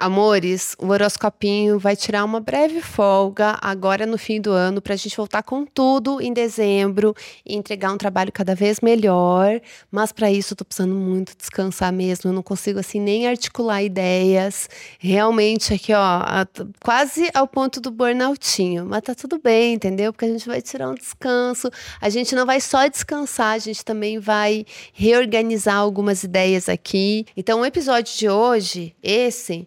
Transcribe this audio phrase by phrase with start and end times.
[0.00, 4.96] Amores, o horoscopinho vai tirar uma breve folga agora no fim do ano para a
[4.96, 7.12] gente voltar com tudo em dezembro
[7.44, 9.60] e entregar um trabalho cada vez melhor.
[9.90, 12.30] Mas para isso eu tô precisando muito descansar mesmo.
[12.30, 14.70] Eu não consigo assim nem articular ideias.
[15.00, 16.46] Realmente aqui, ó,
[16.80, 18.86] quase ao ponto do burnoutinho.
[18.86, 20.12] Mas tá tudo bem, entendeu?
[20.12, 21.72] Porque a gente vai tirar um descanso.
[22.00, 27.26] A gente não vai só descansar, a gente também vai reorganizar algumas ideias aqui.
[27.36, 29.66] Então, o episódio de hoje, esse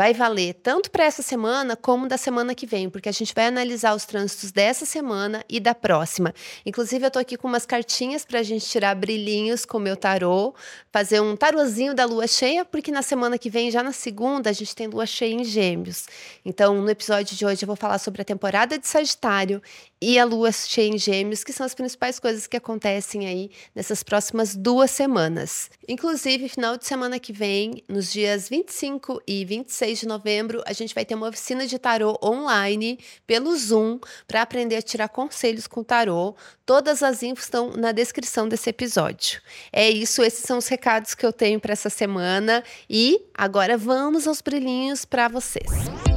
[0.00, 3.48] vai valer tanto para essa semana como da semana que vem, porque a gente vai
[3.48, 6.32] analisar os trânsitos dessa semana e da próxima.
[6.64, 9.98] Inclusive, eu estou aqui com umas cartinhas para a gente tirar brilhinhos com o meu
[9.98, 10.54] tarô,
[10.90, 14.54] fazer um tarozinho da lua cheia, porque na semana que vem, já na segunda, a
[14.54, 16.06] gente tem lua cheia em Gêmeos.
[16.46, 19.60] Então, no episódio de hoje, eu vou falar sobre a temporada de Sagitário
[20.00, 24.02] e a lua cheia em Gêmeos, que são as principais coisas que acontecem aí nessas
[24.02, 25.68] próximas duas semanas.
[25.86, 30.94] Inclusive, final de semana que vem, nos dias 25 e 26 de novembro, a gente
[30.94, 35.82] vai ter uma oficina de tarô online pelo Zoom para aprender a tirar conselhos com
[35.82, 36.34] tarô.
[36.64, 39.40] Todas as infos estão na descrição desse episódio.
[39.72, 44.26] É isso, esses são os recados que eu tenho para essa semana e agora vamos
[44.26, 46.09] aos brilhinhos para vocês.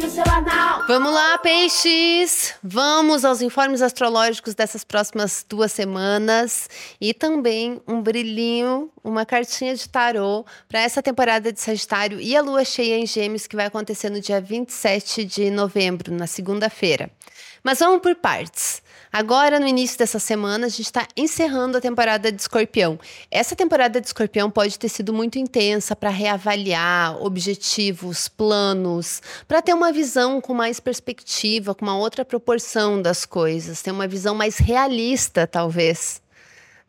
[0.00, 0.84] Horoscopinho semanal.
[0.86, 2.54] Vamos lá, peixes!
[2.62, 6.68] Vamos aos informes astrológicos dessas próximas duas semanas
[7.00, 12.40] e também um brilhinho, uma cartinha de tarô para essa temporada de Sagitário e a
[12.40, 17.10] lua cheia em Gêmeos que vai acontecer no dia 27 de novembro, na segunda-feira.
[17.62, 18.82] Mas vamos por partes.
[19.12, 22.96] Agora, no início dessa semana, a gente está encerrando a temporada de Escorpião.
[23.28, 29.74] Essa temporada de Escorpião pode ter sido muito intensa para reavaliar objetivos, planos, para ter
[29.74, 34.58] uma visão com mais perspectiva, com uma outra proporção das coisas, ter uma visão mais
[34.58, 36.22] realista, talvez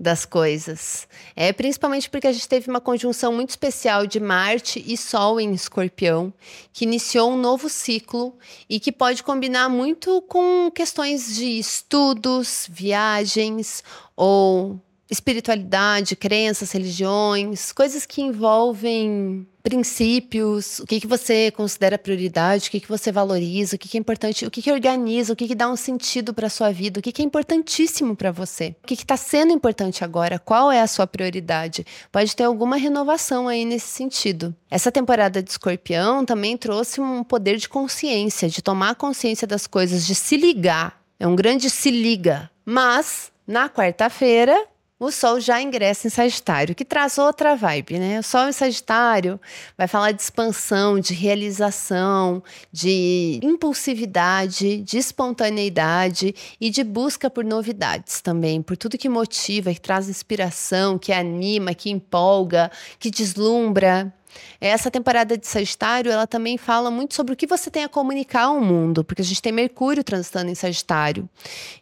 [0.02, 1.08] das coisas.
[1.36, 5.54] É principalmente porque a gente teve uma conjunção muito especial de Marte e Sol em
[5.54, 6.34] Escorpião,
[6.74, 8.36] que iniciou um novo ciclo
[8.68, 13.84] e que pode combinar muito com questões de estudos, viagens
[14.16, 22.72] ou espiritualidade, crenças, religiões, coisas que envolvem princípios, o que, que você considera prioridade, o
[22.72, 25.48] que, que você valoriza, o que, que é importante, o que, que organiza, o que,
[25.48, 28.88] que dá um sentido para sua vida, o que, que é importantíssimo para você, o
[28.88, 31.86] que está sendo importante agora, qual é a sua prioridade.
[32.12, 34.56] Pode ter alguma renovação aí nesse sentido.
[34.70, 40.08] Essa temporada de escorpião também trouxe um poder de consciência, de tomar consciência das coisas,
[40.08, 41.02] de se ligar.
[41.20, 42.50] É um grande se liga.
[42.66, 44.56] Mas, na quarta-feira,
[45.02, 48.20] o Sol já ingressa em Sagitário, que traz outra vibe, né?
[48.20, 49.42] O Sol em Sagitário
[49.76, 58.22] vai falar de expansão, de realização, de impulsividade, de espontaneidade e de busca por novidades
[58.22, 62.70] também, por tudo que motiva, que traz inspiração, que anima, que empolga,
[63.00, 64.14] que deslumbra.
[64.60, 68.44] Essa temporada de Sagitário, ela também fala muito sobre o que você tem a comunicar
[68.44, 71.28] ao mundo, porque a gente tem Mercúrio transitando em Sagitário.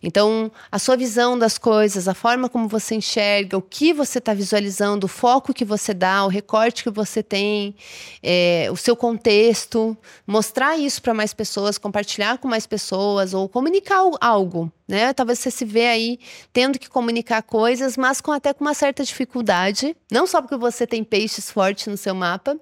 [0.02, 4.34] Então, a sua visão das coisas, a forma como você enxerga, o que você está
[4.34, 7.76] visualizando, o foco que você dá, o recorte que você tem,
[8.24, 14.04] é, o seu contexto, mostrar isso para mais pessoas, compartilhar com mais pessoas ou comunicar
[14.22, 15.14] algo né?
[15.14, 16.20] Talvez você se vê aí
[16.52, 20.88] tendo que comunicar coisas, mas com até com uma certa dificuldade, não só porque você
[20.88, 22.58] tem peixes fortes no seu mapa,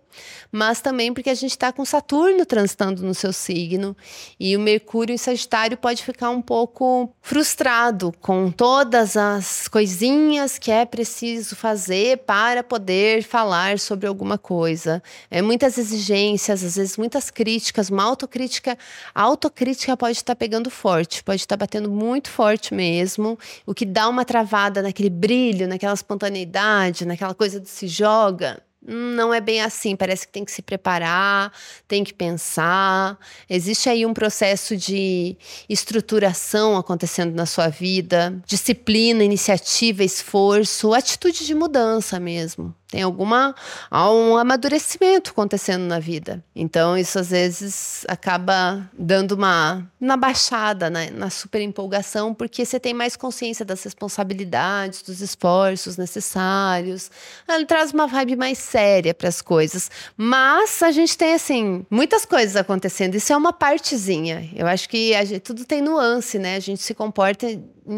[0.51, 3.95] mas também porque a gente está com Saturno transitando no seu signo
[4.38, 10.69] e o Mercúrio em Sagitário pode ficar um pouco frustrado com todas as coisinhas que
[10.69, 15.01] é preciso fazer para poder falar sobre alguma coisa.
[15.31, 18.77] É muitas exigências, às vezes muitas críticas, uma autocrítica,
[19.15, 23.38] a autocrítica pode estar tá pegando forte, pode estar tá batendo muito muito forte mesmo,
[23.66, 29.33] o que dá uma travada naquele brilho, naquela espontaneidade, naquela coisa de se joga não
[29.33, 29.95] é bem assim.
[29.95, 31.51] Parece que tem que se preparar,
[31.88, 33.19] tem que pensar.
[33.50, 35.35] Existe aí um processo de
[35.67, 42.73] estruturação acontecendo na sua vida, disciplina, iniciativa, esforço, atitude de mudança mesmo.
[42.90, 43.54] Tem alguma
[43.92, 46.42] há um amadurecimento acontecendo na vida.
[46.56, 51.10] Então isso às vezes acaba dando uma na baixada, né?
[51.12, 57.12] na super empolgação, porque você tem mais consciência das responsabilidades, dos esforços necessários.
[57.50, 59.92] Ele traz uma vibe mais séria para as coisas.
[60.16, 63.16] Mas a gente tem assim muitas coisas acontecendo.
[63.16, 64.50] Isso é uma partezinha.
[64.56, 66.56] Eu acho que gente, tudo tem nuance, né?
[66.56, 67.48] A gente se comporta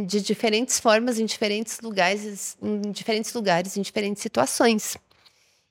[0.05, 4.97] de diferentes formas em diferentes lugares, em diferentes lugares, em diferentes situações.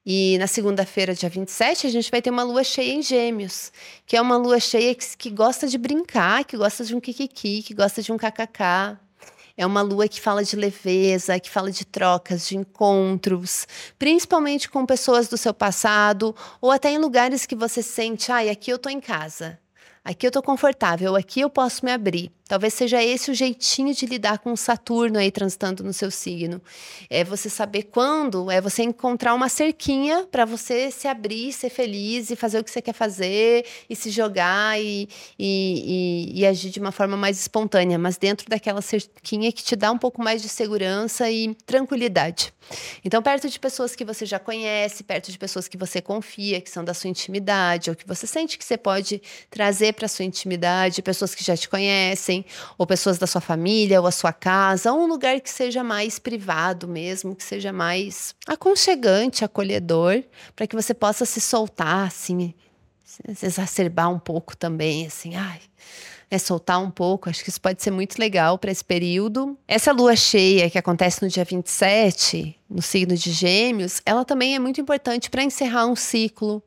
[0.05, 3.71] E na segunda-feira, dia 27, a gente vai ter uma lua cheia em Gêmeos,
[4.07, 7.63] que é uma lua cheia que, que gosta de brincar, que gosta de um kikiki,
[7.63, 8.99] que gosta de um kkk.
[9.55, 13.67] É uma lua que fala de leveza, que fala de trocas, de encontros,
[13.99, 18.71] principalmente com pessoas do seu passado ou até em lugares que você sente, ai, aqui
[18.71, 19.59] eu tô em casa.
[20.05, 22.33] Aqui eu tô confortável, aqui eu posso me abrir.
[22.49, 26.63] Talvez seja esse o jeitinho de lidar com o Saturno aí transitando no seu signo.
[27.11, 32.31] É você saber quando, é você encontrar uma cerquinha para você se abrir, ser feliz
[32.31, 35.07] e fazer o que você quer fazer e se jogar e,
[35.39, 39.77] e, e, e agir de uma forma mais espontânea, mas dentro daquela cerquinha que te
[39.77, 42.55] dá um pouco mais de segurança e tranquilidade.
[43.05, 46.71] Então, perto de pessoas que você já conhece, perto de pessoas que você confia, que
[46.71, 51.03] são da sua intimidade, ou que você sente que você pode trazer para sua intimidade,
[51.03, 52.38] pessoas que já te conhecem
[52.77, 56.19] ou pessoas da sua família, ou a sua casa, ou um lugar que seja mais
[56.19, 60.23] privado mesmo, que seja mais aconchegante, acolhedor,
[60.55, 62.55] para que você possa se soltar, assim,
[63.05, 65.61] se exacerbar um pouco também, assim, ai
[66.31, 67.29] é soltar um pouco.
[67.29, 69.57] Acho que isso pode ser muito legal para esse período.
[69.67, 74.59] Essa lua cheia que acontece no dia 27, no signo de Gêmeos, ela também é
[74.59, 76.63] muito importante para encerrar um ciclo,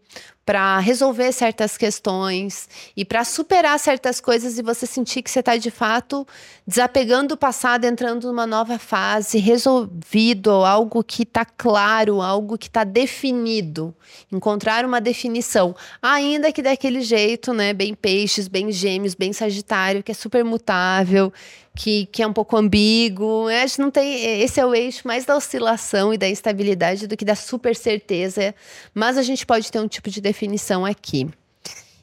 [0.45, 2.67] para resolver certas questões
[2.97, 6.27] e para superar certas coisas e você sentir que você está de fato
[6.65, 12.83] desapegando do passado, entrando numa nova fase, resolvido, algo que está claro, algo que está
[12.83, 13.95] definido.
[14.31, 17.73] Encontrar uma definição, ainda que daquele jeito, né?
[17.73, 21.31] Bem peixes, bem gêmeos, bem sagitário, que é super mutável,
[21.75, 23.47] que, que é um pouco ambíguo.
[23.47, 24.41] A gente não tem.
[24.41, 28.53] Esse é o eixo mais da oscilação e da instabilidade do que da super certeza.
[28.93, 31.29] Mas a gente pode ter um tipo de definição aqui.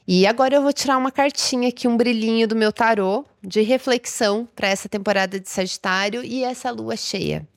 [0.07, 4.47] E agora eu vou tirar uma cartinha aqui, um brilhinho do meu tarô de reflexão
[4.55, 7.47] para essa temporada de Sagitário e essa lua cheia.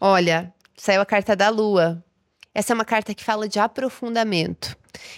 [0.00, 2.04] Olha, saiu a carta da lua.
[2.54, 4.76] Essa é uma carta que fala de aprofundamento.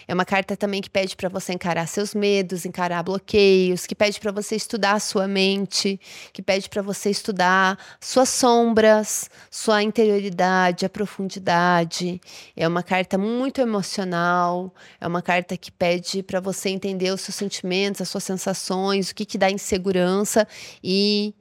[0.09, 4.19] É uma carta também que pede para você encarar seus medos, encarar bloqueios, que pede
[4.19, 6.01] para você estudar a sua mente,
[6.33, 12.21] que pede para você estudar suas sombras, sua interioridade, a profundidade.
[12.57, 17.35] É uma carta muito emocional, é uma carta que pede para você entender os seus
[17.35, 20.49] sentimentos, as suas sensações, o que que dá insegurança
[20.83, 21.35] e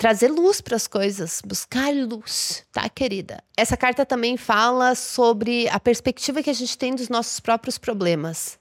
[0.00, 3.44] trazer luz para as coisas, buscar luz, tá, querida?
[3.54, 8.58] Essa carta também fala sobre a perspectiva que a gente tem dos nossos próprios problemas.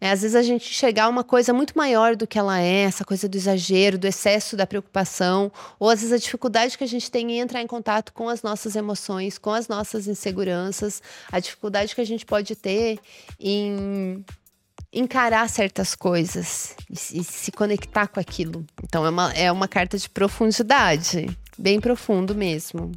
[0.00, 3.04] É, às vezes a gente enxergar uma coisa muito maior do que ela é, essa
[3.04, 7.10] coisa do exagero, do excesso da preocupação, ou às vezes a dificuldade que a gente
[7.10, 11.94] tem em entrar em contato com as nossas emoções, com as nossas inseguranças, a dificuldade
[11.94, 12.98] que a gente pode ter
[13.38, 14.24] em
[14.92, 18.64] encarar certas coisas e, se conectar com aquilo.
[18.82, 22.90] Então é uma, é uma carta de profundidade, bem profundo mesmo.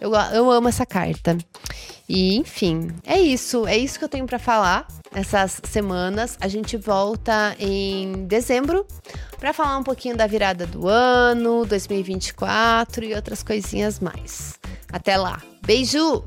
[0.00, 1.36] Eu, eu amo essa carta.
[2.08, 3.66] E, enfim, é isso.
[3.66, 6.36] É isso que eu tenho para falar essas semanas.
[6.40, 8.86] A gente volta em dezembro
[9.38, 14.54] para falar um pouquinho da virada do ano, 2024 e outras coisinhas mais.
[14.92, 15.42] Até lá.
[15.64, 16.22] Beijo!